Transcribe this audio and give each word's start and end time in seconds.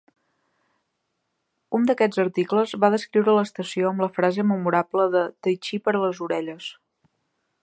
Un 1.79 1.85
d'aquests 1.89 2.21
articles 2.25 2.73
va 2.85 2.91
descriure 2.97 3.37
l'estació 3.39 3.93
amb 3.93 4.05
la 4.07 4.11
frase 4.19 4.49
memorable 4.55 5.09
de 5.19 5.25
"Tai 5.45 5.63
chi 5.69 5.85
per 5.87 5.99
a 5.99 6.05
les 6.07 6.27
orelles". 6.31 6.77